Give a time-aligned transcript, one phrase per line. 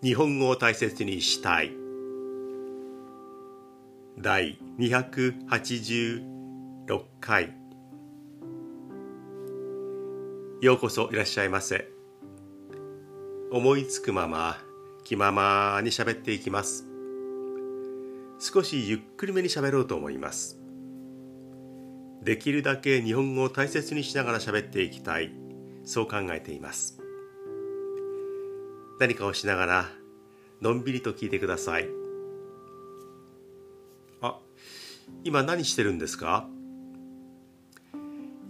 [0.00, 1.72] 日本語を大切にしたい。
[4.16, 6.22] 第286
[7.20, 7.52] 回。
[10.60, 11.88] ようこそいらっしゃいませ。
[13.50, 14.58] 思いつくまま
[15.02, 16.86] 気ままに喋っていきます。
[18.38, 20.60] 少しゆっくりめに喋ろうと思います。
[22.22, 25.32] できるだけ日本語を大切にしながら喋っていきたい。
[25.82, 26.98] そう考えています。
[28.98, 29.97] 何かをしながら
[30.60, 31.88] のんびりと聞いてください。
[34.20, 34.38] あ
[35.24, 36.48] 今何してるんですか？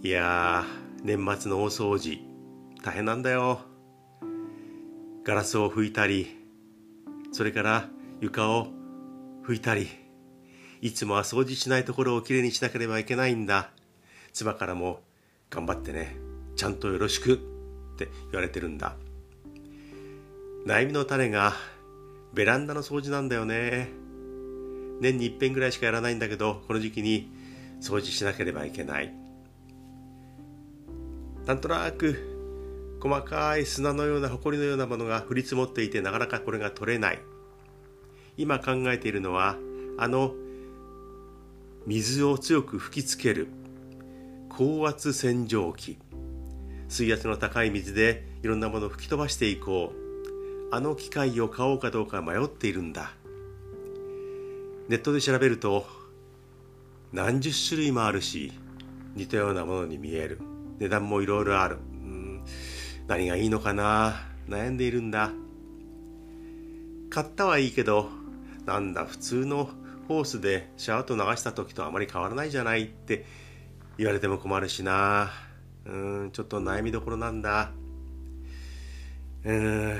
[0.01, 0.65] いや
[1.03, 2.19] 年末の大掃除
[2.83, 3.61] 大変なんだよ。
[5.23, 6.35] ガラスを拭いたり
[7.31, 7.89] それから
[8.21, 8.67] 床を
[9.45, 9.87] 拭いたり
[10.81, 13.69] いつもは掃除しないところをきれいにしなければいけないんだ。
[14.33, 15.01] 妻からも
[15.49, 16.17] 頑張ってね
[16.55, 17.37] ちゃんとよろしくっ
[17.97, 18.95] て言われてるんだ。
[20.65, 21.53] 悩みの種が
[22.39, 23.89] ベランダの掃除なんだよね。
[25.01, 27.29] 年に一遍ぐらいしかやらないんだけどこの時期に
[27.81, 29.13] 掃除しなければいけない。
[31.45, 37.19] なんとなく細かい砂のような埃のようなものが降り積もっていてなかなかこれが取れない。
[38.37, 39.57] 今考えているのは
[39.97, 40.33] あの
[41.87, 43.49] 水を強く吹きつける
[44.47, 45.97] 高圧洗浄機。
[46.87, 50.08] 水圧の高い水でいろんなものを吹き飛ばしていこう。
[50.71, 53.11] あの機械を買おうかどうか迷っているんだ。
[54.87, 55.85] ネットで調べると
[57.11, 58.51] 何十種類もあるし
[59.15, 60.39] 似たようなものに見える。
[60.79, 61.77] 値段もいろいろある。
[61.77, 62.43] うん
[63.07, 64.27] 何がいいのかな？
[64.47, 65.31] 悩んでいるんだ。
[67.09, 68.09] 買ったはいいけど
[68.65, 69.69] なんだ普通の
[70.07, 73.25] ホースでシャワーと流した時とあまり変わらないじゃないって
[73.97, 75.31] 言われても困るしな。
[75.85, 77.71] うんちょっと悩みどころなんだ。
[79.43, 79.99] うん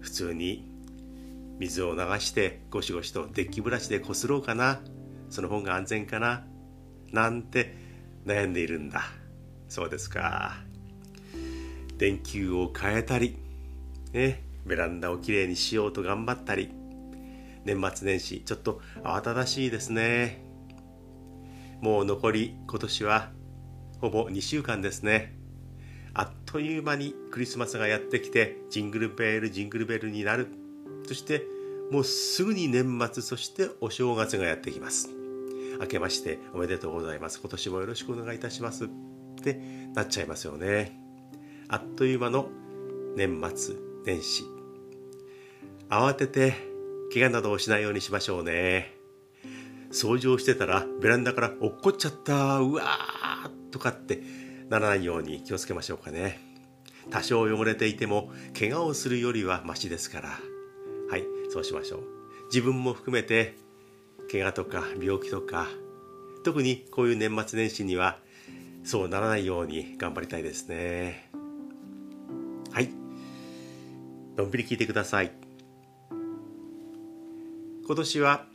[0.00, 0.68] 普通に
[1.58, 4.80] 水を流してゴシゴシとデッキブラシでこすろうかな。
[5.28, 6.44] その方が安全かな。
[7.12, 7.74] なんて
[8.24, 9.02] 悩んでいるんだ。
[9.68, 10.56] そうですか。
[11.98, 13.36] 電球を変えたり
[14.12, 16.70] ねベランダをきれいにしようと頑張ったり。
[17.64, 20.42] 年末年始ちょっと慌ただしいですね。
[21.82, 23.30] もう残り今年は
[24.00, 25.39] ほぼ2週間ですね。
[26.52, 30.48] という間にクリスマスがやってきてジングルベールジングルベルになる。
[31.06, 31.46] そして
[31.92, 35.10] もうすぐに年末そしてお正月がやってきます。
[35.80, 37.40] 明けましておめでとうございます。
[37.40, 38.86] 今年もよろしくお願いいたします。
[38.86, 38.88] っ
[39.42, 39.60] て
[39.94, 40.98] なっちゃいますよね。
[41.68, 42.48] あっという間の
[43.16, 44.42] 年末年始。
[45.88, 46.54] 慌てて
[47.14, 48.96] 怪我などをしないようにしましょうね。
[49.92, 52.58] 掃除をしてたらベランダから落っこっちゃった。
[52.58, 56.40] うわーとかってならないように気をつけましょうかね。
[57.10, 60.28] 多少汚れていても怪我をするよりはマシですから。
[61.10, 62.00] はいそうしましょう。
[62.46, 63.56] 自分も含めて
[64.30, 65.66] 怪我とか病気とか
[66.44, 68.18] 特にこういう年末年始には
[68.84, 71.30] そうならないように頑張りたいですね。
[72.70, 72.90] はい
[74.36, 75.32] のんびり聞いてください。
[77.84, 78.46] 今年は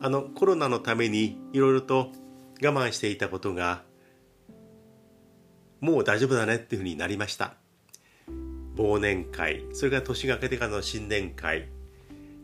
[0.00, 2.10] あのコロナのためにいろいろと
[2.60, 3.84] 我慢していたことが
[5.80, 7.54] もう大丈夫だねっていうふうになりました。
[8.76, 11.68] 忘年会それから年が明けてからの新年会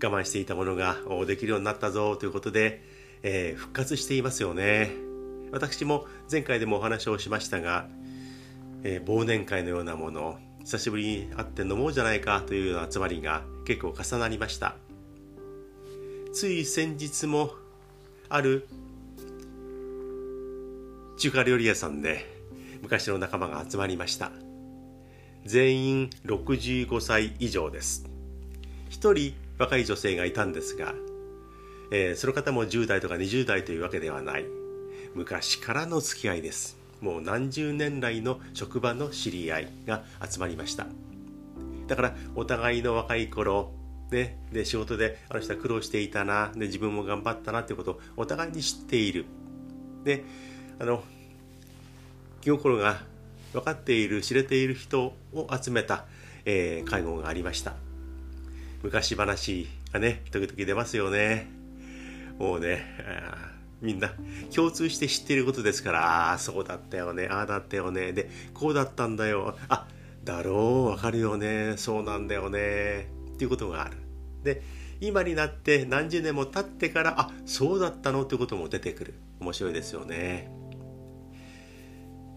[0.03, 2.83] 我慢していたものができるようになったぞということで、
[3.23, 4.91] えー、復活していますよね。
[5.53, 7.87] 私も前回でもお話をしましたが、
[8.83, 14.77] えー、忘年会のようなもの久しぶりに会って飲もうじゃないかというような集まりが結構重なりました。
[16.33, 17.51] つい先日も
[18.31, 18.67] ある
[21.19, 22.32] 中華料理屋さんで
[22.83, 24.33] 昔の仲間が集まりました。
[25.47, 28.05] 全員65歳以上です。
[28.91, 30.93] 一人若い女性がいたんですが、
[31.91, 34.45] えー、その方も10代とか20代というわけではない。
[35.15, 36.77] 昔からの付き合いです。
[37.01, 40.87] もう何十年来の職場の知り合いが集まりました。
[41.87, 43.73] だからお互いの若い頃
[44.11, 49.25] ね、で仕事であの人は苦労していたなで自分も頑張ったなということをお互いに知っている。
[50.05, 50.25] で
[50.79, 51.03] あの
[52.43, 53.01] 気心が
[53.53, 56.07] 分かっている知れている人を集めた、
[56.45, 57.75] えー、会合がありました。
[58.83, 61.49] 昔話がね時々出ますよね。
[62.39, 62.85] もうね
[63.81, 64.11] みんな
[64.55, 68.13] 共通して知っていることですからああそうだったよねああだったよね。
[68.13, 69.57] でこうだったんだよ。
[69.69, 69.87] あ
[70.25, 71.75] だろうわかるよね。
[71.77, 73.09] そうなんだよね。
[73.35, 73.97] っていうことがある。
[74.43, 74.63] で
[75.01, 79.15] 今になって何十年も経ってからあそうだったのっていうことも出てくる。
[79.39, 80.62] 面白いですよね。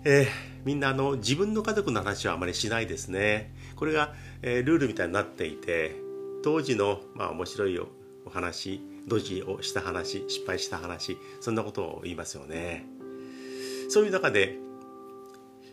[0.08, 0.28] えー、
[0.66, 3.52] みんなあの自分の家族の話はあまりしないですね。
[3.76, 4.14] これが、
[4.44, 5.96] えー、ルールみたいになっていて
[6.44, 7.90] 当時のまあ面白いお
[8.30, 12.86] 話ドジをした話失敗した話そんなことを言いますよね。
[13.90, 14.58] そういう中で、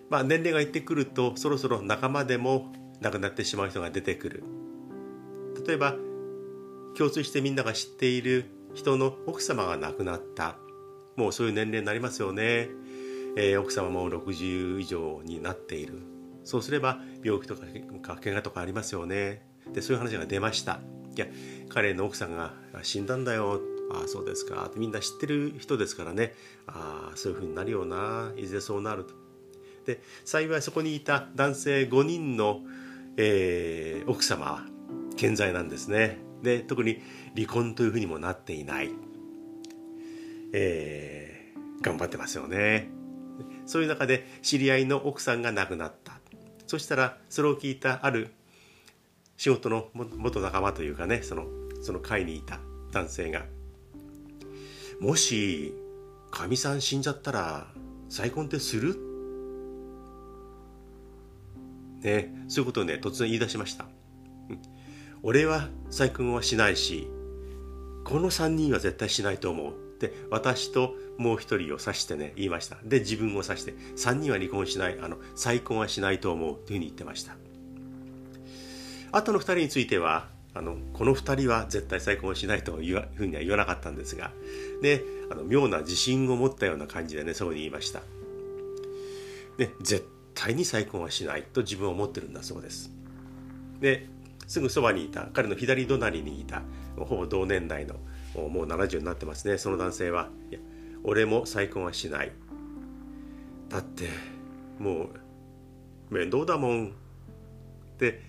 [0.09, 4.45] まあ、年齢がいってくるとそろそろ仲間でも亡くなってしまう人が出てくる。
[5.67, 5.95] 例えば
[6.97, 10.57] 共通してみんなが知っている人の奥様が亡くなった
[11.17, 12.71] もうそういう年齢になりますよね、
[13.37, 16.03] えー、奥様も60以上になっている。
[16.45, 19.47] そうすれば病気とか怪我とかありますよね。
[19.73, 20.81] でそういう話が出ました。
[21.17, 21.27] いや
[21.69, 23.61] 彼の奥さんが死んだんだよ。
[23.93, 24.71] ああそうですか。
[24.77, 26.35] みんな知ってる人ですからね。
[26.67, 28.33] ああそういうふうになるよな。
[28.37, 29.15] いずれそうなると。
[29.87, 32.61] で幸いそこにいた男性5人の、
[33.17, 34.67] えー、奥様は
[35.17, 36.19] 健在なんですね。
[36.43, 37.01] で特に
[37.37, 38.91] 離婚というふうにもなっていない、
[40.53, 43.02] えー、頑張ってますよね。
[43.67, 46.19] そういう中で知り合いの奥さんが亡くなった。
[46.67, 48.33] そしたらそれを聞いたある
[49.37, 51.45] 仕事の元仲間というかねその
[51.83, 52.61] その会にいた
[52.93, 53.45] 男性が
[55.01, 55.75] もし
[56.31, 57.67] かみさん死んじゃったら
[58.09, 58.97] 再婚ってする？
[62.03, 63.87] ねそういうことをね突然言い出しました。
[65.23, 67.09] 俺は再婚はしないし
[68.05, 69.75] この3人は絶対しないと思う。
[70.07, 72.77] って私ともう一人を指してね言いました。
[72.85, 77.37] で自分を指して3人は離婚しないあの再婚はしないと思うというふうに言ってました。
[79.13, 84.33] あとの2人についてはあのこの2人は絶対再婚しないというふうには言わなかったんですが
[84.83, 88.01] であの妙な自信を持ったような感じでねそうに言いました。
[89.59, 92.91] で絶対に再婚はしないと自分は思ってるんだそうです。
[93.81, 94.09] で
[94.47, 96.63] すぐそばにいた彼の左隣にいた
[96.97, 97.97] ほぼ同年代の
[98.35, 100.29] もう70になってますねその男性は。
[100.51, 100.61] いや
[101.05, 102.33] 俺も再婚はしない。
[103.69, 104.09] だって
[104.79, 105.05] も
[106.11, 106.91] う面倒だもんっ
[107.99, 108.21] て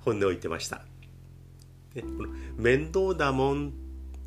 [0.00, 0.82] 本音を言ってました。
[1.94, 3.72] でこの面倒だもん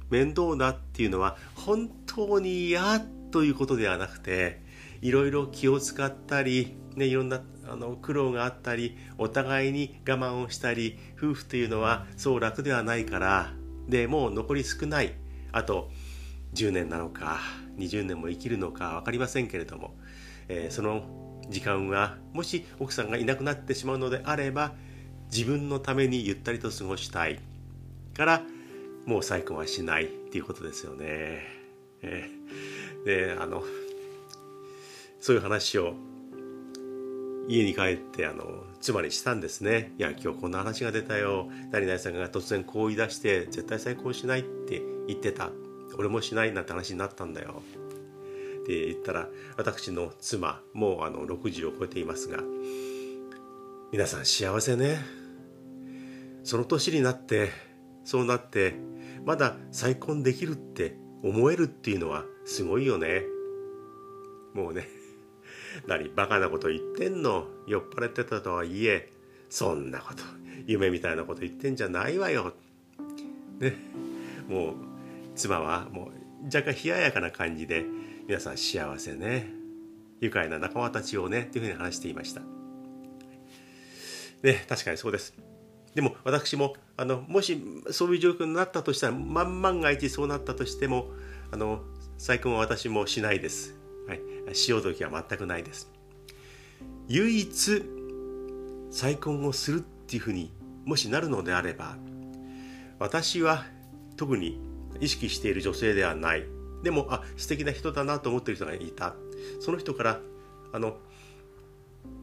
[0.09, 2.99] 面倒だっていうのは本当に嫌
[3.31, 4.61] ということではなくて
[5.01, 13.53] いろいろ気を使ったり、ね、いろんなあの苦労があったりお互いに我慢をしたり夫婦というのはそう楽ではないから
[13.89, 15.13] でもう残り少ない。
[15.51, 15.89] あと
[16.53, 17.39] 10年なのか
[17.77, 19.95] 20年も生きるのか分かりませんけれども、
[20.47, 21.03] えー、その
[21.49, 24.73] 時間はもし奥さんがいなくなってしまうのであれば
[25.31, 27.39] 自分のためにゆったりと過ごしたい。
[28.15, 28.41] から
[29.05, 30.19] もう再婚はしない。
[30.29, 31.41] っていうことですよね。
[32.03, 33.63] えー、であの
[35.19, 35.95] そういう話を
[37.47, 38.45] 家に帰ってあの
[38.81, 39.93] 妻にしたんですね。
[39.97, 41.49] いや今日こんな話が出たよ。
[41.71, 45.51] 何々さんが突然こう言い出して絶対再婚しないって言ってた。
[45.97, 47.61] 俺もしないなんて話になったんだよ。
[48.63, 49.27] って言ったら
[49.57, 52.39] 私の妻もうあの60を超えていますが
[53.91, 54.99] 皆さん幸せね。
[56.43, 57.49] その年になって
[58.05, 58.75] そうなって
[59.25, 63.23] まだ再婚できるって思えるっていうのはすごいよね。
[64.53, 64.87] もうね
[65.87, 67.47] 何バカなこと言ってんの？
[67.67, 69.11] 酔っ払ってたとはいえ
[69.49, 70.23] そんなこと
[70.65, 72.53] 夢みたいなこと言ってんじゃないわよ。
[73.59, 73.73] ね
[74.47, 74.73] もう
[75.35, 76.11] 妻はも
[76.41, 77.85] う若干冷ややかな感じで
[78.27, 79.51] 皆さん幸せね
[80.21, 82.41] 愉快な仲間たちをねっていうふうに話していました。
[84.43, 85.33] ね確かにそうです。
[85.95, 87.61] でも私もあのもし
[87.91, 91.07] そういう状況になったとしたら万万が一そうなったとしても
[91.51, 91.81] あの
[92.17, 93.78] 再婚は私もしないです。
[94.09, 94.21] はい、
[94.53, 95.91] 潮時は全くないです。
[97.07, 97.83] 唯一
[98.89, 100.51] 再婚をするっていうふうに
[100.85, 101.95] もしなるのであれば
[102.97, 103.65] 私は
[104.17, 104.59] 特に
[104.99, 106.45] 意識している女性ではない。
[106.81, 109.15] でもあ素敵な人だなと思ってる人がいた。
[109.59, 110.19] その人から
[110.73, 110.97] あの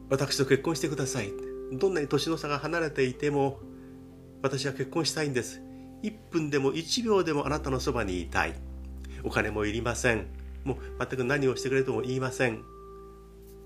[0.09, 1.31] 私と結婚してください。
[1.71, 3.59] どんなに年の差が離れていても
[4.41, 5.61] 私は結婚したいんです。
[6.03, 8.55] 1分でも1秒でもあなたのそばにいたい。
[9.23, 10.27] お金もいりません。
[10.67, 12.61] もう全く何をしてくれとも言いません。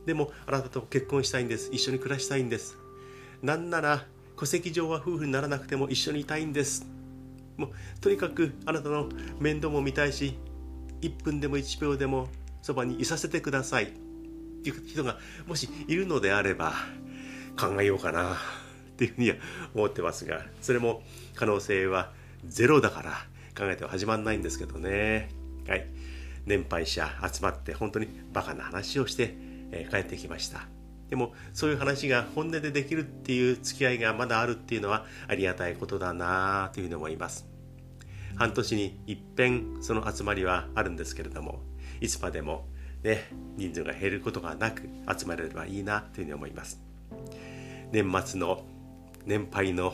[0.05, 1.69] でもあなたと結婚したいんです。
[1.73, 2.77] 一緒に暮らしたいんです。
[3.41, 4.05] なんなら
[4.37, 6.85] 戸籍上は夫婦にならなくても一緒にいたいんです。
[7.57, 10.37] もうとにかくあなたの面倒も見たいし
[11.01, 12.27] 1分でも1秒でも
[12.61, 13.85] そばにいさせてください。
[13.85, 13.87] っ
[14.63, 15.17] ていう人が
[15.47, 16.73] もしいるのであれば
[17.59, 18.35] 考えようかな。
[18.35, 18.37] っ
[18.95, 19.35] ていうふうには
[19.73, 21.01] 思ってますがそれも
[21.33, 22.11] 可能性は
[22.47, 23.11] ゼロだから
[23.57, 25.29] 考えては始まんないんですけどね。
[25.67, 25.87] はい。
[26.45, 29.35] 年配者集まって本当にバカな話をして、
[29.71, 30.67] え、帰ってきました。
[31.09, 37.45] でもそういう話が本音でできるっていう付き合いがまだあるっていうのはありがたいことだなというふうに思います。
[38.37, 41.59] 半年に一遍その集まりはあるんですけれども
[41.99, 42.65] いつまでも
[43.03, 44.83] ね人数が減ることがなく
[45.17, 46.81] 集まれればいいなというふうに思います。
[47.91, 48.63] 年末の
[49.25, 49.93] 年配の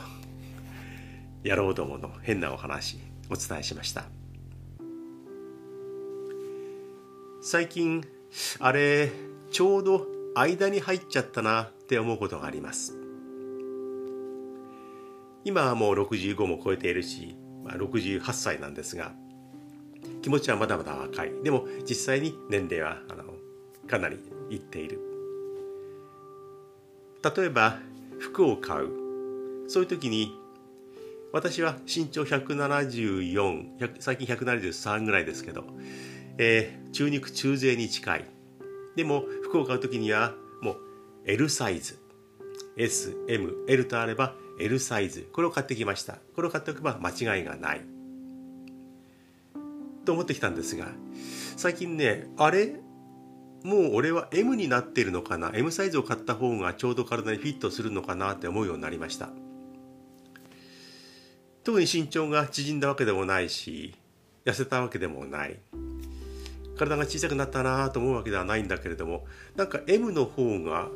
[1.44, 3.00] 野郎どもの変なお話
[3.32, 4.17] お伝えしました。
[7.50, 8.04] 最近
[8.60, 9.10] あれ
[9.52, 12.94] ちょうど間に入っちゃったなって思うことがあります。
[15.46, 19.14] 今はもう65も超えているし、まあ、68歳なんですが
[20.22, 21.32] 気持ちはまだまだ若い。
[21.42, 23.24] でも実際に年齢はあの
[23.88, 25.00] かなりいっている。
[27.38, 27.80] 例えば
[28.20, 28.90] 服を買う。
[29.70, 30.34] そういう時に
[31.32, 35.64] 私は身長174最近173ぐらいですけど、
[36.38, 38.26] えー、中肉中背に近い。
[38.96, 40.78] でも服を買う時にはもう
[41.26, 42.00] L サイズ
[42.78, 46.18] SML とあれば L サイズこれを買ってきました。
[46.36, 47.82] これを買っておけば間違いがない。
[50.06, 50.88] と思ってきたんですが
[51.58, 52.80] 最近ねあれ？
[53.64, 58.34] もう俺は M になってるのかな？M サイズを買った方がちょうど体にフィットするのかな？
[58.34, 59.30] って思うようになりました。
[61.64, 63.94] 特に身長が縮んだわけでもないし
[64.46, 65.60] 痩せたわけでもない。
[66.78, 70.90] 体が小さくなったなと思うわけではないんだけれどもなんか M の方が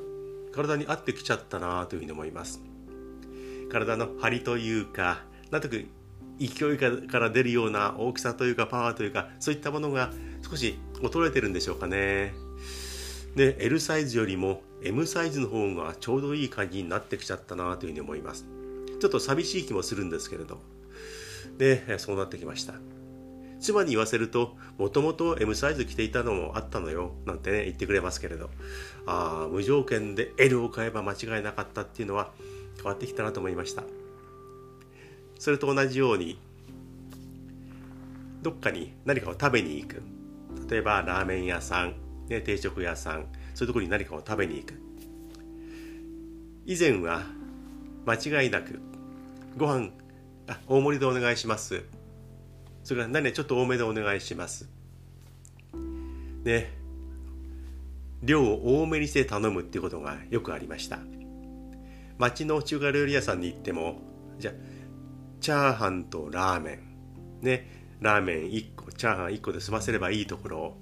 [0.51, 2.61] 体に合ってきちゃったなというふうに思います。
[3.71, 5.85] 体の張りというかなんとなく
[6.39, 10.11] 勢いから出るような大きさというかパワーというかそういったものが
[10.50, 12.33] 少し衰えてるんでしょうかね。
[13.35, 18.45] で L サイズよりも M サイズの方がちょうどいい感じになってきちゃったなというふうに思います。
[19.00, 20.59] ちょっと寂しい気もするんですけれど
[21.57, 22.73] でそうなってきました。
[23.61, 28.49] 妻に言わせるともともと M サイズ着ていたのもあったのよなんてね言ってくれますけれど。
[29.05, 32.31] ああ無条件で L を買えば間違いなかったっていうのは
[32.75, 33.83] 変わってきたなと思いました。
[35.39, 36.39] それと同じように
[38.41, 40.01] どっかに何かを食べに行く。
[40.69, 41.95] 例えばラーメン屋さん、
[42.27, 44.73] ね、定食屋さんそういうところに何かを食べに行く。
[46.65, 47.23] 以前は
[48.05, 48.79] 間違いなく
[49.57, 49.89] ご飯
[50.47, 51.83] あ大盛りでお願いします。
[52.83, 54.69] それから何ちょっと多めでお願いします。
[56.43, 56.73] ね。
[58.23, 61.00] 量を多めにして頼むっていうことがよくありました。
[62.17, 64.00] 町の中華料理屋さんに行っても
[64.38, 64.53] じゃあ
[65.39, 67.41] チャーハンとラーメン。
[67.41, 67.81] ね。
[68.00, 70.77] ラーメン1個チャーハン1個で済ませればいいところを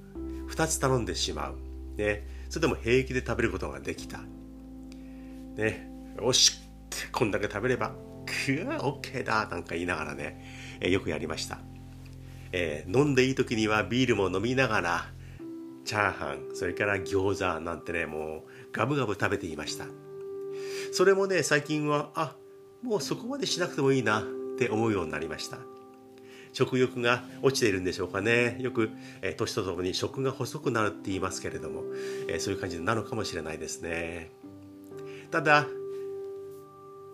[0.49, 1.55] 2つ頼んでしまう。
[1.97, 2.27] ね。
[2.49, 4.19] それでも平気で食べることができた。
[5.55, 5.89] ね。
[6.21, 6.59] よし
[7.11, 7.93] こんだけ食べれば
[8.25, 11.59] くわオッケーだなんか言いながらね、よくやりました。
[12.51, 15.05] えー、飲んでいい時にはビールも飲みながら
[15.85, 18.41] チャーハンそれから餃子なんてねもう
[18.71, 19.85] ガブガブ食べていました。
[20.91, 22.35] それもね最近はあ
[22.81, 24.23] もうそこまでしなくてもいいなっ
[24.57, 25.57] て思うようになりました。
[26.51, 28.57] 食欲が落ちているんでしょうかね。
[28.59, 28.89] よく、
[29.21, 31.83] えー、年とともに食が細くなるって言いますけれども、
[32.27, 34.31] えー、そういう感じなのかもしれないですね。
[35.29, 35.67] ただ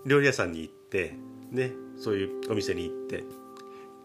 [0.06, 1.15] 料理屋さんに行って
[1.51, 3.25] ねそういうお店に行って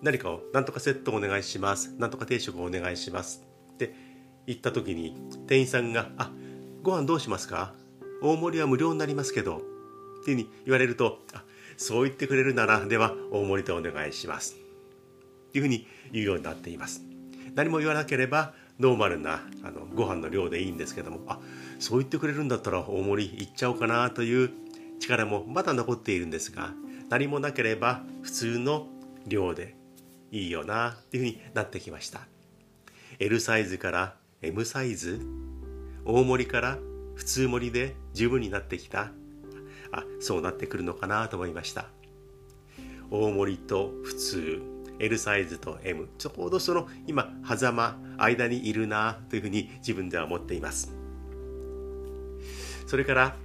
[0.03, 1.95] 何かを何とかセットお願いします。
[1.99, 3.45] 何とか定食お願いします。
[3.75, 3.95] って
[4.47, 5.15] 言った時に
[5.47, 6.31] 店員さんが「あ
[6.83, 7.75] ご飯どうしますか？
[8.23, 9.59] 大盛りは無料になりますけど」
[10.23, 11.45] っていうふうに言われると「あ
[11.77, 14.57] そう言ってくれるならでは大盛りでお願いします」
[15.49, 17.03] っていうふうに言うようになっています。
[17.55, 21.39] 何も言わなければノーマルなあのご飯の量でいいんですけどもあ
[21.79, 24.51] そう言ってくれるんだったら大盛りいっちゃおうかなという
[25.01, 26.73] 力もまだ残っているんですが
[27.11, 28.89] 何もなければ普通の
[29.27, 29.77] 量で
[30.31, 32.27] いいよなっていうふうになってきました。
[33.19, 35.21] L サイズから M サイズ
[36.05, 36.79] 大盛りから
[37.15, 39.11] 普通盛りで十分になってきた。
[39.93, 41.87] あそうなってくるのかなと思いました。
[43.11, 44.63] 大盛りと普通
[45.01, 50.93] L サイズと M ちょうどその今狭間間にいるなというふうに自分では思っています。
[52.87, 53.37] それから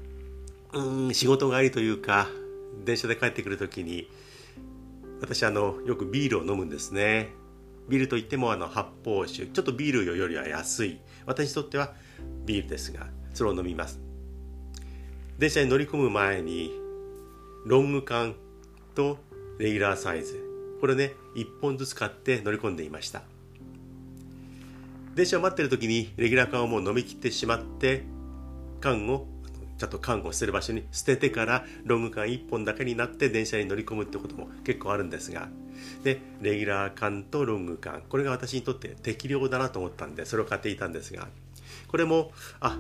[0.74, 2.28] うん仕事帰りというか
[2.84, 4.10] 電車で帰ってくる時に
[5.22, 7.30] 私あのよくビールを飲むんですね。
[7.88, 9.46] ビールといってもあの発泡酒。
[9.48, 11.00] ちょっとビールよりは安い。
[11.26, 11.94] 私にとっては
[12.46, 14.00] ビールですがそれを飲みます。
[15.38, 16.72] 電車に乗り込む前に
[17.66, 18.36] ロング缶
[18.94, 19.18] と
[19.60, 20.42] レギュラーサイズ。
[20.82, 23.24] これね1本ずつ買って乗り込んでいました。
[25.16, 28.04] 電車を待ってる時にレギュラー缶をもう飲み切ってしまって
[28.82, 29.28] 缶を
[29.78, 35.50] ちゃんと看護してる場所に捨ててからロング缶1本だけになって電車に乗り込むってことも結構あるんですが。
[36.04, 41.28] でレギュラー缶とロング缶これが私にとって適量だなと思ったんでそれを買っていたんですが。
[41.88, 42.78] これもあ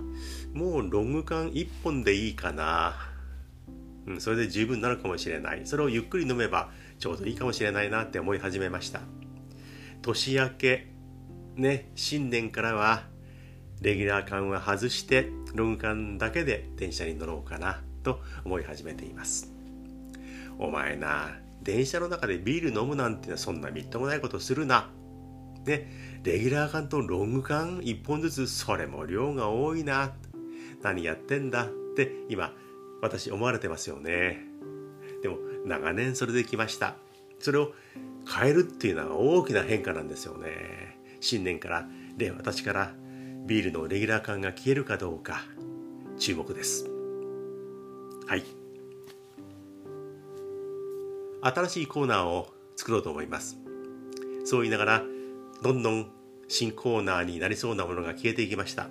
[0.53, 2.95] もうロング缶1本でいいかな、
[4.07, 5.65] うん、それで十分なのかもしれない。
[5.65, 9.01] それをゆっくり飲めばちょうどいいかもしれないなって思い始めました。
[10.01, 10.87] 年明け
[11.55, 13.03] ね新年からは
[13.81, 19.51] レギュラー缶は外してロング缶だけで電車に乗ろうかなと思い始めています
[20.57, 24.89] お前な電車の中でビール飲むなんてそんなみっともないことするな。
[25.65, 30.13] ね、レギュラー缶とロング缶1本ずつそれも量が多いな。
[30.83, 31.65] 何やってんだ？
[31.65, 32.53] って今
[33.01, 34.43] 私思われてますよね。
[35.23, 36.95] でも長年それで来ました。
[37.39, 37.71] それを
[38.31, 40.99] 変えるっていうのは大きな変化なんですよね。
[41.19, 42.93] 新年からで私から
[43.45, 45.43] ビールのレギュラー感が消えるかどうか
[46.17, 46.89] 注目です。
[48.25, 48.43] はい。
[51.41, 53.59] 新しいコーナーを作ろうと思います。
[54.45, 55.03] そう言いながら
[55.61, 56.09] どんどん
[56.47, 58.87] 新コーナーになりそうなものが消えていきました。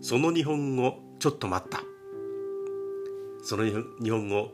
[0.00, 1.82] その日本語ちょっと待った。
[3.42, 4.50] その日本語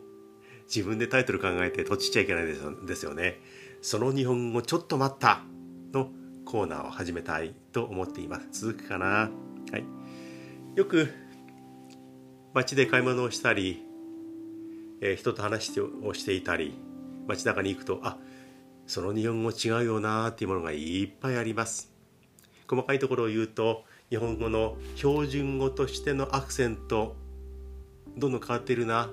[0.66, 3.40] 自分でタイトル考えて閉じちゃいけないですよね。
[3.80, 5.44] その日本語ちょっと待った。
[5.92, 6.08] の
[6.52, 8.46] コーナーを始めたいと思っています。
[8.66, 9.06] 続くかな？
[9.06, 9.30] は
[9.78, 9.84] い。
[10.76, 11.08] よく
[12.52, 13.82] 街で買い物をしたり、
[15.00, 16.74] えー、人と話をしていたり
[17.26, 18.18] 街中に行くとあ
[18.86, 21.90] その日本語違うよなっていうものがいっぱいあります。
[22.68, 27.16] 細かいところを言うと日本語の標準語としてのアクセント
[28.18, 29.08] どんどん変わっているなっ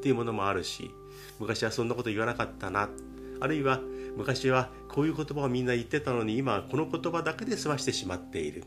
[0.00, 0.92] ていうものもあるし
[1.40, 2.88] 昔はそんなこと言わなかったな。
[3.40, 3.80] あるいは
[4.16, 8.64] 昔はこういう言葉をみんな言ってたのに今はこの言葉だけで済ましてしまっている。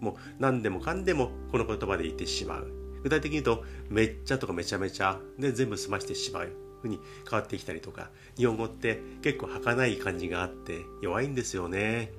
[0.00, 2.72] もう何でもかんでもこの言葉で言ってしまう。
[3.02, 6.52] 具体的に言うとめっちゃとかめちゃめちゃで全部済ましてしまう。
[6.80, 12.12] ふうに変わってきたりとか日本語って結構儚い感じがあって弱いんですよね。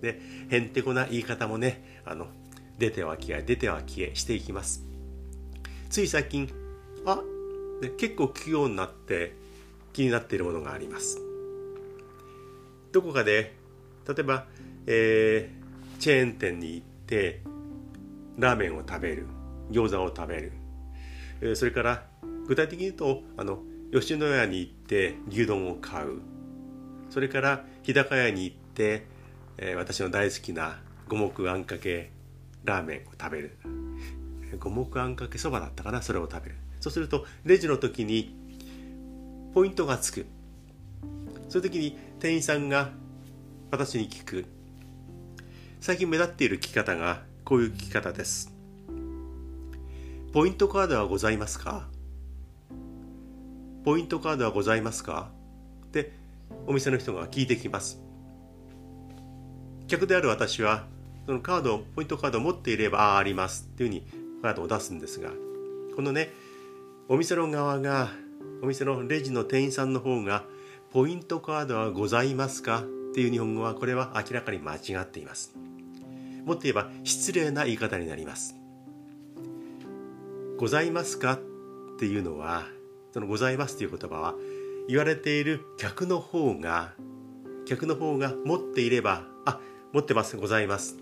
[0.00, 0.20] で
[0.50, 2.26] へんてこな言い方もねあの
[2.78, 4.84] 出ては消え出ては消えしていきます。
[5.88, 6.50] つい最近
[7.06, 7.20] あ
[7.80, 9.34] で結構聞くようになって
[9.92, 11.25] 気になっているものがあります。
[12.96, 13.54] どこかで
[14.08, 14.46] 例えば、
[14.86, 17.42] えー、チェーン店に行って
[18.38, 19.26] ラーメンを食べる
[19.70, 20.52] 餃子を食べる、
[21.42, 22.04] えー、それから
[22.46, 23.58] 具体的に言うとあの
[23.92, 26.22] 吉野家に行って牛丼を買う。
[27.10, 29.04] それから日高屋に行って、
[29.58, 32.10] えー、私の大好きな五目あんかけ
[32.64, 33.58] ラーメンを食べる。
[34.58, 36.56] 五目あんかけそばだったかなそれを食べる。
[36.80, 38.34] そうするとレジの時に
[39.52, 40.24] ポイントがつく。
[41.48, 42.90] そういう時に店員さんが
[43.70, 44.44] 私に聞く。
[45.80, 48.52] 最近目立っている聞き方がこういう聞き方です。
[50.32, 51.86] ポイントカードはございますか？
[53.84, 55.30] ポイントカードはございますか？
[55.86, 56.12] って
[56.66, 58.00] お店の人が聞いてきます。
[59.86, 60.86] 客である私は
[61.26, 63.68] そのカードポイントカードを持っていればああります。
[63.72, 64.06] っていうふうに
[64.42, 65.30] カードを出すんですが
[65.94, 66.30] このね
[67.08, 68.10] お店の側が
[68.62, 70.44] お店のレジの店員さんの方が
[70.92, 72.80] ポイントカードはございますか？
[72.80, 75.54] っていう日本語はこれは明らかに間違っています。
[76.44, 78.54] もっと言えば失礼な言い方になります。
[80.56, 81.34] ございますか？
[81.34, 82.64] っていうのは
[83.12, 84.34] そのございますという言葉は
[84.88, 86.92] 言われている客の方が
[87.66, 89.58] 客の方が持っていればあ
[89.92, 90.96] 持ってますございます。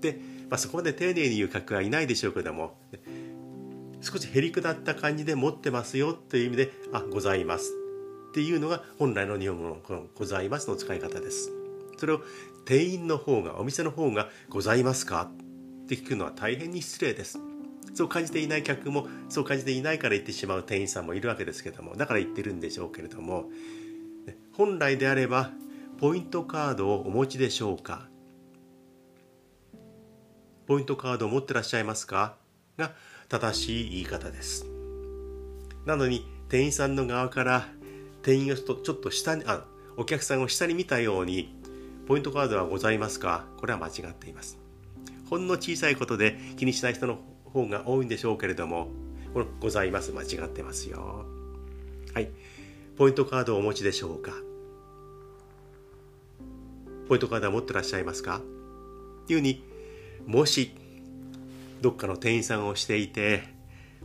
[0.00, 2.76] で、まあ、そこまで丁寧に言う客はいないでしょうけども
[4.00, 7.72] 少しへりくだった感じで持ってますよという意味であございます。
[8.32, 11.52] っていうのが本来の日本語のこのございますの使い方です。
[11.98, 12.22] それを
[12.64, 15.30] 店員の方が、お店の方がございますか？
[15.84, 17.38] って聞くのは大変に失礼です。
[17.92, 23.50] そう感じていない客も、そう感じていないから言ってしまう店員さんもいるわけですけども、だから言ってるんでしょうけれども、
[24.54, 25.50] 本来であれば、
[25.98, 28.08] ポイントカードをお持ちでしょうか？
[30.66, 32.36] ポイントカードを持ってらっしゃいますか？
[32.78, 32.92] が
[33.28, 34.64] 正しい言い方です。
[35.84, 37.68] なのに店員さんの側から
[38.22, 39.64] 店員をちょっと下にあ
[39.96, 41.54] お客さんを下に見たように
[42.06, 43.44] ポイントカードはございますか？
[43.58, 44.58] これは間違っています。
[45.28, 47.18] ほんの小さいことで気にしない人の
[47.52, 48.88] 方が多いんでしょうけれども
[49.32, 50.12] このございます。
[50.12, 51.24] 間違ってますよ。
[52.14, 52.30] はい。
[52.96, 54.32] ポイントカードをお持ちでしょうか？
[57.08, 58.38] ポイントカードは持ってらっしゃいますか？
[58.38, 58.40] っ
[59.26, 59.64] ていうふうに
[60.26, 60.74] もし
[61.80, 63.42] どっかの店員さんをしていて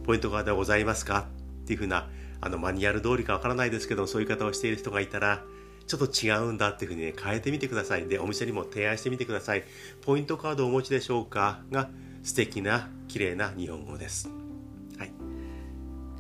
[0.04, 1.28] ポイントカードはございますか？
[1.64, 2.10] っていうふうな
[2.42, 5.44] あのマニュアル通りかわからないですけどそういう方をしている人がいたら
[5.88, 8.08] ちょっと違うんだっていうふうにね変えてみてください。
[8.08, 9.64] でお店にも提案してみてください。
[10.02, 11.62] ポイントカードをお持ちでしょうか？
[11.72, 11.90] が
[12.24, 14.30] 素敵な綺麗な日本語です。
[14.98, 15.12] はい。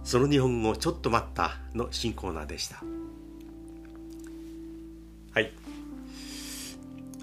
[0.04, 2.82] その日本語ちょっと待ったの新コーナーでした。
[5.34, 5.52] はい。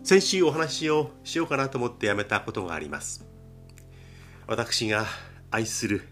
[0.02, 3.24] 先週お話をしようかなと思ってやめたことがあります。
[4.46, 5.06] 私が
[5.50, 6.06] 愛する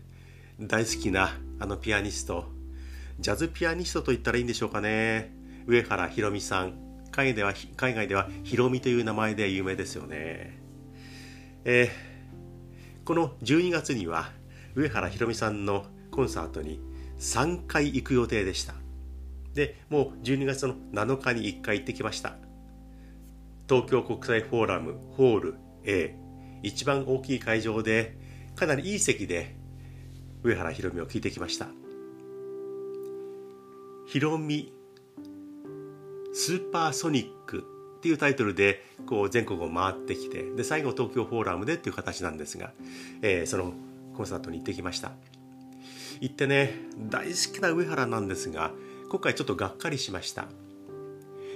[0.59, 2.47] 大好きなあのピアニスト
[3.19, 5.33] ジャズピアニストと言ったらいいんでしょうかね。
[5.67, 6.83] 上原ひろみさん。
[7.13, 10.59] 海外では海外ではひろみという名前で有名ですよね、
[11.65, 14.31] えー、この12月には
[14.75, 16.81] 上原ひろみさんのコンサートに
[17.19, 18.75] 3回行く予定でした。
[19.55, 22.37] でもう12月の7日に1回行ってきました。
[23.69, 26.17] 東京国際フォーラムホール A
[26.63, 28.17] 一番大きい会場で
[28.57, 29.55] かなりいい席で
[30.43, 31.82] 上原ひろみを聞いてきました。
[34.13, 34.71] ひろみ
[36.35, 37.65] スーパーソニック
[37.97, 42.73] っていうタイトルでこう全国を回ってきてで最後東京フォーラムでっていう形なんですが、
[43.23, 43.73] えー、その
[44.15, 45.13] コンサートに行ってきました。
[46.21, 46.75] 行ってね
[47.09, 48.73] 大好きな上原なんですが
[49.09, 50.45] 今回ちょっとがっかりしました。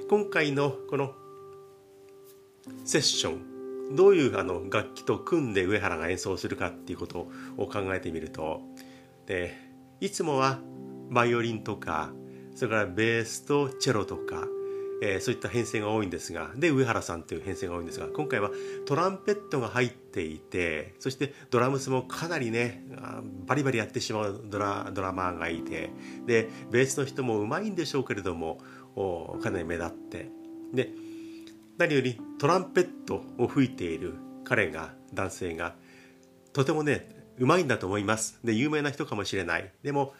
[0.09, 1.13] 今回のこの
[2.87, 3.37] セッショ
[3.93, 8.63] ンどういうあの楽器と組んで上原が演奏するかっていうことを考えてみると
[9.27, 9.55] で
[10.01, 10.59] いつもは
[11.11, 12.15] バイオリンとか
[12.57, 14.49] それからベースとチェロとか
[15.03, 18.51] えー、そういった編成が多いんですがで上原さんという編成が多いんですが今回は
[18.87, 22.83] トランペットが入っていてそしてドラムスもかなりね
[23.47, 25.91] バリバリやってしまうドラドラマーがいて
[26.27, 28.59] でベースの人もうまいんでしょうけれども
[29.43, 30.31] かなり目立って。
[30.73, 30.91] で
[31.79, 34.15] 何よりトランペットを吹いている
[34.45, 35.75] 彼が男性が
[36.55, 37.07] とてもね
[37.39, 38.39] うまいんだと思います。
[38.43, 39.71] で有名な人かもしれない。
[39.83, 40.15] でも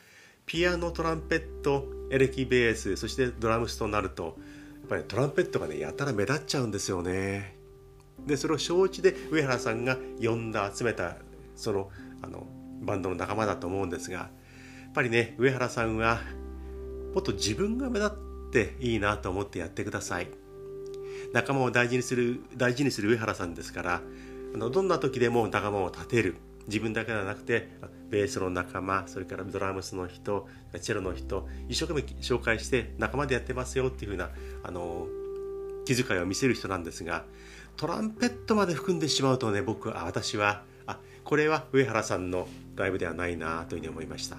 [0.45, 4.37] ピアノトランペットエレキベースそしてドラムスとなると
[4.81, 7.57] やっぱりトランペットがねやたら目立っちゃうんですよね。
[8.25, 11.17] でそれを承知で上原さんが呼んだ集めた
[11.55, 11.91] その
[12.23, 12.47] あの
[12.83, 14.31] バンドの仲間だと思うんですがや
[14.89, 16.21] っぱりね上原さんは
[17.15, 20.29] もっと自分が目立っていいなと思ってやってください。
[21.33, 24.03] 仲間を大事にする大事にする上原さんですから
[24.55, 27.69] あのどんな時でも仲間を立てる自分だけではなくて
[28.11, 30.49] ベースの仲間それからドラムスの人
[30.81, 34.31] チェロの人一生懸命紹介して仲間でやってますよっていうふうな
[34.63, 35.07] あの
[35.85, 37.25] 気遣いを見せる人なんですが
[37.77, 44.37] トランペットまで含んでしまうとね僕あ私はあこれは上原さんのライブではないなというふうに思いました。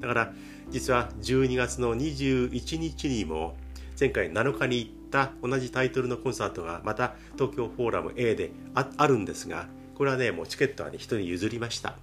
[0.00, 0.32] だから
[0.70, 3.56] 実は12月の21日にも
[3.98, 9.66] 前回7日に行った同じタイトルのコンサートがまた東京フォーラム A であるんですが
[9.96, 11.96] これはねもうチケットはね人に譲りました。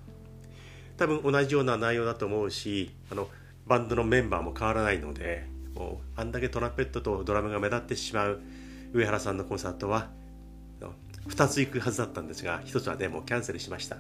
[0.98, 3.28] 多分同じような内容だと思うしあの
[3.66, 8.42] バンドのメンバーも変わらないのでもうあんだけトランペットとドラムが目立ってしまう
[8.94, 10.10] 上原さんのコンサートは
[11.28, 13.98] 2つ行くはずだったんですが1つはねもうキャンセルしました。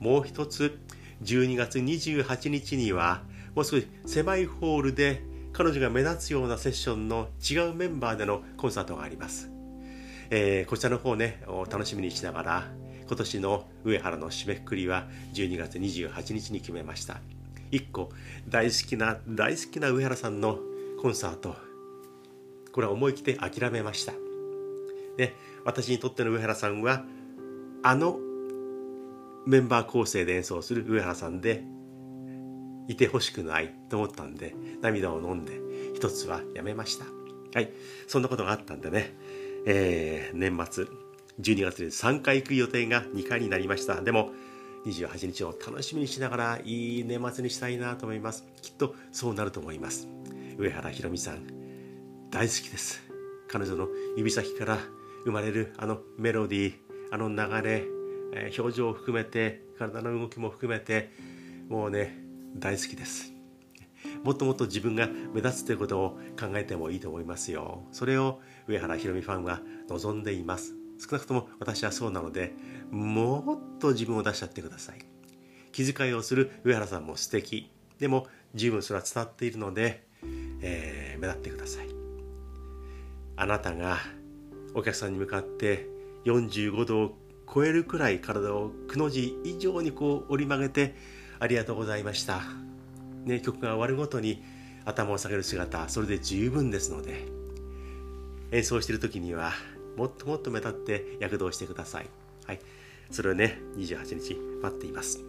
[0.00, 0.78] もう1つ
[1.22, 3.22] 12月28日には
[3.54, 5.22] もう少し狭いホールで
[5.52, 9.50] 彼女が目立つようなセッションの違うメンバーでのコンサートがあります、
[10.30, 12.68] えー、こちらの方ねお楽しみにしながら
[13.06, 17.20] 今年の上原の締めくくりは12月28日に決めました。
[17.72, 18.10] 1個
[18.48, 20.58] 大好きな大好きな上原さんの
[21.00, 21.56] コンサート。
[22.72, 24.12] これは思い切って諦めました。
[25.16, 25.34] で
[25.64, 27.04] 私にとっての上原さんは
[27.82, 28.18] あの
[29.46, 31.62] メンバー構成で演奏する上原さんで
[32.88, 35.60] いてほしくないと思ったんで涙を飲んで
[35.94, 37.04] 一つはやめました。
[37.54, 37.70] はい
[38.06, 39.14] そんなことがあったんでね、
[39.66, 40.84] えー、年末
[41.40, 44.00] 12月で3回行く予定が2回になりました。
[44.00, 44.30] でも
[44.86, 48.46] 28日を楽しみにしながらいい年末にしたいなと思います。
[48.62, 50.08] きっとそうなると思います。
[50.56, 51.46] 上原ひろみさん
[52.30, 53.02] 大好きです。
[53.48, 54.78] 彼女の指先から
[55.24, 56.74] 生まれるあのメロディー
[57.10, 57.84] あの流れ、
[58.34, 61.10] えー、表情を含めて体の動きも含めて
[61.68, 62.16] もうね
[62.54, 63.32] 大好きです。
[64.22, 67.82] もっともっと自分が目立つということを考えてもいいと思いますよ。
[67.92, 70.74] それを上原ひろみファンは望んでいます。
[70.98, 72.54] 少なくとも私はそうなので
[72.90, 74.98] もっと自分を出しちゃってください。
[75.72, 77.70] 気遣いをする上原さんも素敵。
[77.98, 80.06] でも十分それは伝わっているので、
[80.60, 81.88] えー、目立ってください。
[83.36, 83.98] あなたが
[84.74, 85.86] お客さんに向かって
[86.24, 87.18] 45度を
[87.52, 90.94] 超えるくらい体をくの字以上にこう折り曲げて
[91.38, 92.40] ありがとうございました、
[93.24, 94.42] ね、曲が終わるごとに
[94.84, 97.35] 頭を下げる姿それで十分ですので
[98.52, 99.52] 演奏している時には
[99.96, 102.06] もっともっと目立って躍動してください。
[102.46, 102.60] はい。
[103.10, 105.20] それをね、28日待っています。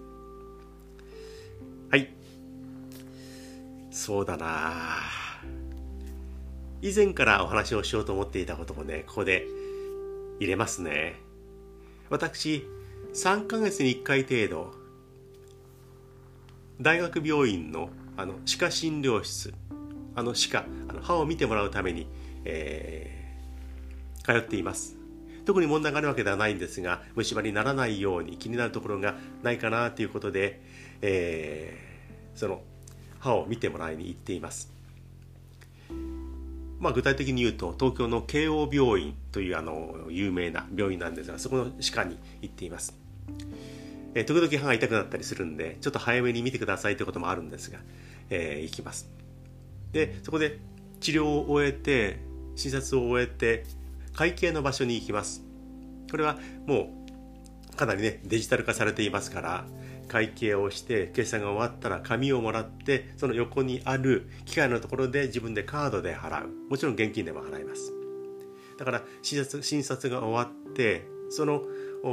[1.89, 2.09] はい。
[3.91, 4.99] そうだな
[6.81, 9.47] 以前からお話をしようと思っていたことをね、ここで
[10.39, 11.15] 入れますね。
[12.09, 12.63] 私、
[13.13, 14.73] 3ヶ月に1回程度、
[16.79, 19.53] 大学病院のあの歯科診療室、
[20.15, 22.07] あの歯科、あの歯を見てもらうために、
[22.49, 23.17] えー
[24.27, 24.97] 通っています。
[25.45, 30.61] 特に問題があるわけではないんですが虫歯にならないように気になるところがないかなということで、
[31.01, 32.61] えー、その
[33.19, 34.69] 歯を見てもらいに行っています。
[36.79, 42.95] まあ、具体的に言うと東京の慶応病院というあの有名な病院なんですがそこの歯科に行っています、
[44.13, 47.79] え、時々歯が痛くなったりするんでちょっと早めに見てくださいということもあるんですが、
[48.29, 49.09] えー、行きます。
[49.91, 50.59] でそこで
[50.99, 52.26] 治療を終えて
[52.57, 53.63] 診察を終えて
[54.13, 55.43] 会計の場所に行きます。
[56.11, 56.89] これはも
[57.71, 59.65] うかなりねデジタル化されていますから
[60.07, 66.49] 会計をして決算が終わったら紙をもらってその横にある機械のところで自分でカードで払う。
[66.69, 67.93] もちろん現金でも払います。
[68.77, 71.61] だから診察診察が終わってその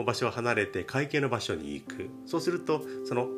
[0.05, 2.11] 場所を離れて会計の場所に行く。
[2.27, 3.29] そうするとその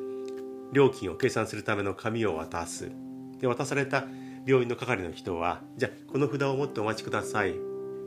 [0.72, 2.90] 料金を計算するための紙を渡す。
[3.38, 4.06] で渡された
[4.46, 7.54] 病院の係の人はじゃあこの札を持ってお待ちください。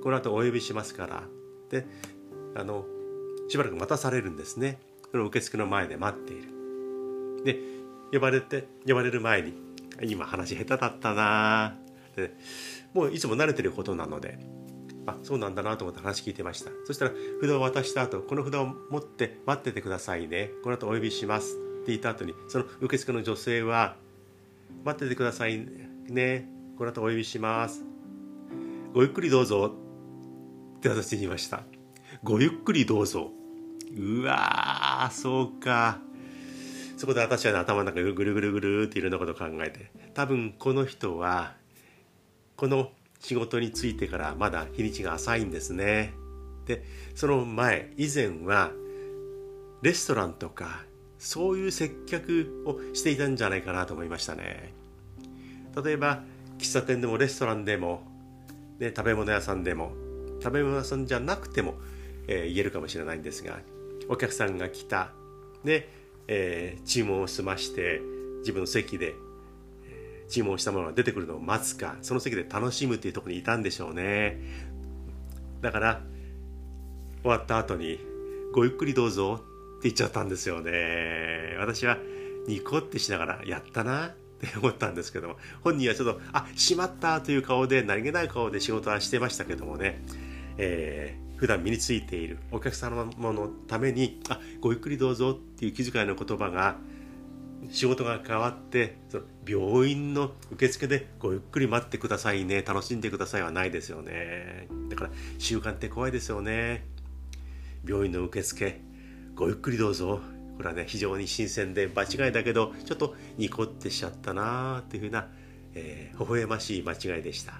[0.01, 1.23] この後お呼びしますから。
[1.69, 1.85] で
[2.55, 2.85] あの
[3.49, 4.79] しばらく待たされるんですね。
[5.11, 7.43] その受付の前で待っている。
[7.43, 7.59] で
[8.13, 9.53] 呼ばれて呼ばれる前に
[10.03, 11.75] 今話下手だったな。
[12.15, 12.33] で
[12.93, 14.39] もういつも慣れてることなので
[15.05, 16.71] あそうなんだなと思って話聞いてました。
[16.85, 20.51] そしたら札を渡した後この札を持って待っててくださいね。
[20.63, 21.57] この後お呼びします。
[21.81, 23.95] って言った後にその受付の女性は
[24.85, 25.88] 待っててくださいね。
[26.13, 27.83] ねこの後お呼びします。
[28.93, 29.75] ごゆっくりどうぞ。
[30.77, 31.63] って私に言いました。
[32.23, 33.31] ごゆっくりどうぞ。
[33.95, 35.99] うわーそうか。
[36.97, 41.55] そこで私は、ね、頭の中でぐるぐるぐるっていろんなことを考えて多分この人は
[42.57, 46.13] この仕事に就いてからまだ日にちが浅いんですね。
[46.65, 46.83] で
[47.15, 48.71] その前以前は
[49.81, 50.83] レストランとか
[51.17, 54.73] そういう接客をしていたんじゃないかなと思いましたね。
[55.75, 56.23] 例えば
[56.57, 58.01] 喫茶店でもレストランでも、
[58.79, 59.91] ね、食べ物屋さんでも
[60.41, 61.75] 食べ物屋さんじゃなくても、
[62.27, 63.59] えー、言えるかもしれないんですが
[64.07, 65.11] お客さんが来た
[65.63, 65.89] で、
[66.27, 68.01] えー、注文を済まして
[68.39, 69.15] 自分の席で、
[70.29, 74.39] 注文したものが出てくるのを待つかその席で楽しむっていうところにいたんでしょうね。
[75.61, 76.01] だから
[77.21, 77.99] 終わった後に
[78.53, 79.41] 「ごゆっくりどうぞ」
[79.79, 81.55] って言っちゃったんですよね。
[81.57, 81.97] 私は
[82.47, 84.13] ニコってしながら「やったな」
[84.47, 90.01] って思ったんですけども本人はちょっと「あしまった!」という顔で何気ない顔で仕事はしてましたけどもね、
[90.57, 96.77] えー、普段身についているお客様のために「あごゆっくりどうぞ」っていう気遣いの言葉が
[97.71, 104.67] 仕事が変わってその病院の受付で「ごゆっくり待ってくださいね楽しんでください」はないですよね。
[104.89, 106.85] だから習慣って怖いですよね。
[107.85, 108.81] 病院の受付
[109.35, 110.21] ごゆっくりどうぞ。
[110.59, 115.29] これはね非常に新鮮で間違いだけどちょっとニコってしちゃったなーっていうふうな、
[115.73, 117.53] えー、微笑ましい間違いでした。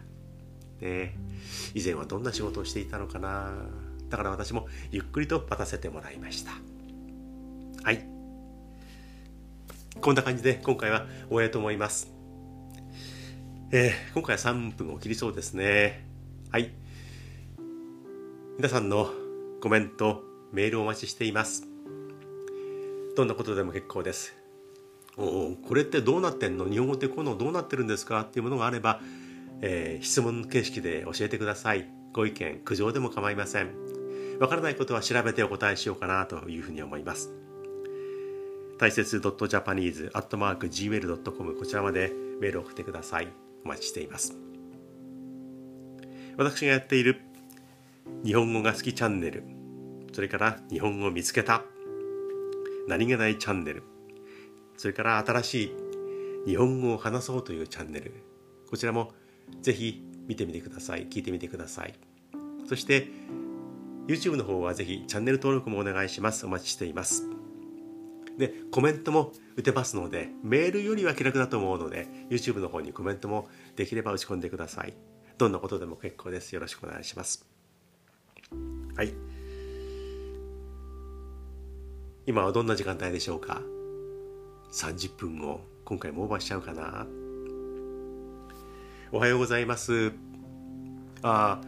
[0.81, 1.15] ね。
[1.73, 3.53] 以前はどんな仕事をしていたのかな。
[4.09, 6.51] だから私もゆっくりと待たせてもらいました。
[7.85, 8.05] はい。
[10.01, 12.11] こんな感じで今回は終えようと思います。
[13.71, 16.03] えー、今回は3分を切りそうですね。
[16.51, 16.71] はい。
[18.57, 19.09] 皆さんの
[19.61, 21.68] コメントメールをお待ちしています。
[23.19, 24.33] どんなことでも結構です。
[25.17, 26.69] おこれってどうなってんの？
[26.69, 28.21] 日本語ってこういうのどうなってるんですか？
[28.21, 29.01] っていうものがあれば
[29.61, 31.89] えー、質問形式で教えてください。
[32.13, 33.71] ご意見苦情でも構いません。
[34.39, 37.33] わからないことは調べてお答えしようかなというふうに思います。
[38.77, 43.27] 大切 .japanese.gmail.com こちらまでメールを送ってください。
[43.65, 44.33] お待ちしています。
[46.37, 47.19] 私がやっている
[48.23, 49.43] 日本語が好きチャンネル
[50.13, 51.65] それから日本語を見つけた。
[52.89, 53.83] 何気ないチャンネル。
[54.75, 55.75] それから新しい
[56.47, 58.23] 日本語を話そうというチャンネル。
[58.67, 59.13] こちらも
[59.61, 61.07] ぜひ見てみてください。
[61.07, 61.93] 聞いてみてください。
[62.67, 63.07] そして
[64.07, 66.47] YouTube の方はぜひチャンネル登録もお願いします。
[66.47, 67.29] お待ちしています。
[68.39, 74.95] でコメントも打てますのでメールよりは気楽だと思うので YouTube の方にコメントもできれば打ち込んでください。
[75.37, 76.55] どんなことでも結構です。
[76.55, 77.45] よろしくお願いします。
[78.95, 79.13] はい。
[82.29, 83.63] 今はどんな時間帯でしょうか
[84.71, 87.07] ？30分後今回もオーバーしちゃうかな？
[89.11, 90.11] おはようございます。
[91.23, 91.59] あ、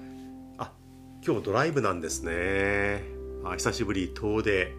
[0.60, 0.71] あ、
[1.26, 3.04] 今日ドライブなんですね。
[3.43, 4.71] あ久しぶり、遠出。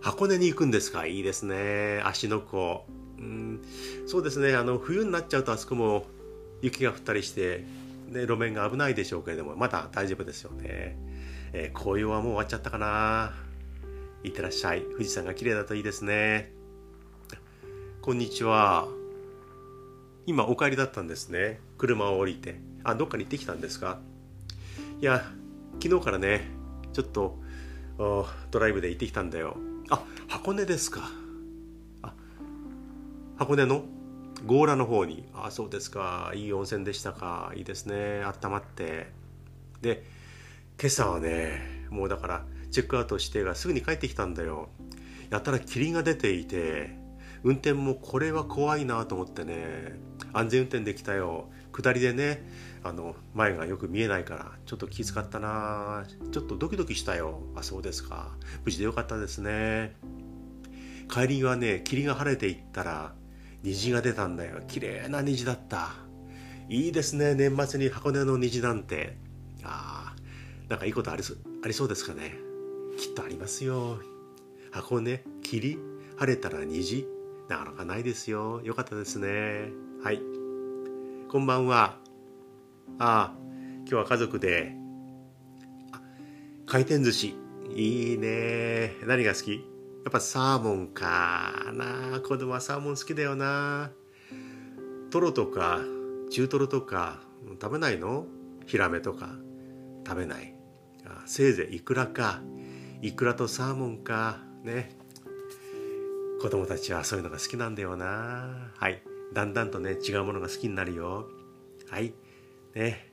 [0.00, 1.06] 箱根に行くんですか？
[1.06, 2.02] いいですね。
[2.04, 2.84] 芦ノ湖。
[3.18, 3.60] うん、
[4.08, 4.56] そうですね。
[4.56, 6.04] あの、冬になっちゃうとあそこも
[6.62, 7.64] 雪が降ったりして、
[8.08, 10.98] ね、路面が危ないでしょうけれども、まだ大丈夫ですよね。
[11.52, 13.46] えー、紅葉はもう終わっちゃったかな。
[14.24, 14.82] いってらっしゃい。
[14.82, 16.52] 富士山が綺麗だといいですね。
[18.02, 18.88] こんにちは。
[20.26, 21.60] 今お帰りだったんですね。
[21.78, 22.60] 車を降りて。
[22.82, 24.00] あどっかに行ってきたんですか？
[25.00, 25.24] いや
[25.80, 26.50] 昨日からね
[26.92, 27.38] ちょっと
[28.50, 29.56] ドライブで行ってきたんだよ。
[29.88, 31.12] あ箱根ですか。
[32.02, 32.12] あ
[33.36, 33.84] 箱根の？
[34.48, 35.28] 強羅の方に。
[35.32, 36.32] あそうですか。
[36.34, 37.52] いい温泉でしたか。
[37.54, 38.22] いいですね。
[38.24, 39.12] あったまって。
[39.80, 40.02] で
[40.80, 44.68] 今朝はねもうだからチェックアウトしてがすぐに帰ってきたんだよ。
[45.30, 46.96] やったら霧が出ていて
[47.42, 49.98] 運転もこれは怖いなと思ってね
[50.32, 51.50] 安全運転できたよ。
[51.72, 52.48] 下りでね
[52.82, 56.04] あの前がよく見えないからちょっと気遣ったな。
[56.32, 57.42] ちょっとドキドキしたよ。
[57.54, 58.36] あそうですか。
[58.64, 59.96] 無事でよかったですね。
[61.10, 63.14] 帰りはね霧が晴れていったら
[63.62, 64.60] 虹が出たんだよ。
[64.66, 65.90] 綺麗な虹だった。
[66.68, 69.16] いいですね年末に箱根の虹なんて。
[69.64, 72.47] あーなんかいいことありそありそうですかね。
[72.98, 74.00] きっとありますよ。
[74.72, 75.78] 箱根霧
[76.16, 77.06] 晴れたら虹。
[77.48, 78.60] なかなかないですよ。
[78.64, 79.70] よかったですね。
[80.02, 80.20] はい。
[81.30, 81.96] こんばんは。
[82.98, 83.34] ああ
[83.82, 84.74] 今日は家族で。
[86.66, 87.36] 回転寿司。
[87.70, 88.96] いいね。
[89.06, 89.52] 何が好き？
[89.52, 89.58] や
[90.08, 92.20] っぱサーモンかな。
[92.20, 93.92] 子供はサーモン好きだよな。
[95.10, 95.78] トロとか
[96.32, 97.20] 中トロとか
[97.62, 98.26] 食べないの？
[98.66, 99.36] ヒラメとか。
[100.04, 100.52] 食べない。
[101.06, 102.40] あせいぜいイクラか。
[103.00, 104.38] イクラとサーモンか。
[104.64, 104.96] ね。
[106.40, 108.70] 子供たちはそういうのが好きなんだよな。
[108.76, 109.02] はい。
[109.32, 111.28] だんだんとね違うものが好きになるよ。
[111.88, 112.12] はい。
[112.74, 113.12] ね。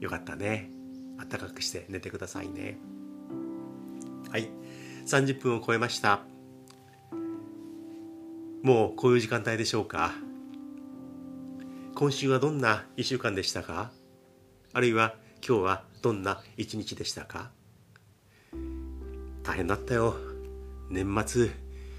[0.00, 0.70] よかったね。
[1.18, 2.78] あったかくして寝てくださいね。
[4.30, 4.48] はい。
[5.06, 6.20] 30分を超えました。
[8.62, 10.12] もうこういう時間帯でしょうか。
[11.94, 13.92] 今週はどんな1週間でしたか？
[14.72, 17.50] あるいは今日はどんな一日でしたか？
[19.42, 20.16] 大変だったよ。
[20.90, 21.50] 年末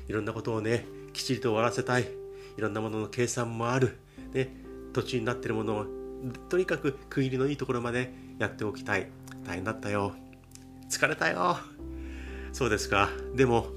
[0.08, 2.04] いろんなことをねきちりと終わらせたい。
[2.58, 3.98] いろんなものの計算もある、
[4.34, 4.56] ね、
[4.94, 5.86] 途中になってるものを
[6.50, 9.08] とにかく区切りのいいところまでやっておきたい。
[9.46, 10.14] 大変だったよ。
[10.90, 11.58] 疲れたよ。
[12.52, 13.10] そうですか。
[13.36, 13.68] でも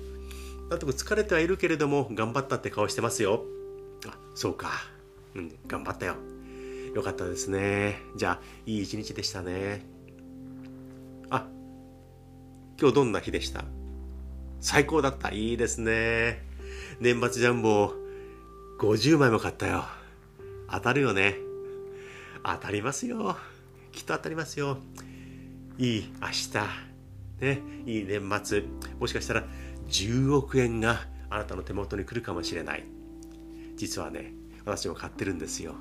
[0.69, 3.45] なんとか疲れてはいるけれども頑張ったって顔してますよ。
[4.07, 4.71] あそうか。
[5.35, 6.17] うん頑張ったよ。
[6.95, 8.01] よかったですね。
[8.17, 9.96] じゃあいい一日でしたね。
[12.79, 13.65] 今日どんな日でした？
[14.61, 15.31] 最高だった。
[15.31, 16.43] いいですね。
[17.01, 17.95] 年末ジャンボ
[18.79, 19.85] 50枚も買ったよ。
[20.71, 21.37] 当たるよね。
[22.45, 23.39] 当たりますよ。
[23.93, 24.77] きっと当たりますよ。
[25.79, 26.53] いい明日。
[27.41, 28.65] ねいい年末。
[29.01, 29.45] もしかしたら
[29.89, 32.85] 10億円があなたの手元に来るかもしれない。
[33.77, 34.35] 実はね
[34.67, 35.75] 私も買ってるんですよ。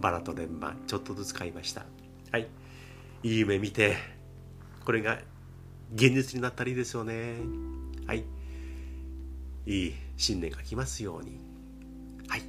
[0.00, 1.86] バラと連番ちょっとずつ買いました。
[2.32, 2.48] はい。
[3.22, 3.96] いい夢見て
[4.84, 5.20] これが
[5.94, 7.36] 現実になったらいいですよね。
[8.06, 8.24] はい。
[9.66, 11.38] いい新年が来ますように。
[12.28, 12.42] はい。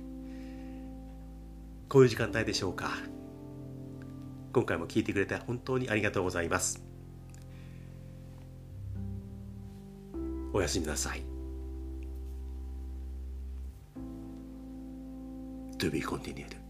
[1.89, 2.91] こういう時間帯でしょうか。
[4.53, 6.82] 今回も聞いてくれて本当にありがとうございます。
[10.53, 11.23] おやすみなさい。
[15.79, 16.62] To be continued.